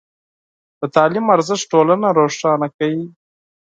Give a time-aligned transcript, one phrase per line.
[0.79, 3.05] د تعلیم ارزښت ټولنه روښانه کوي.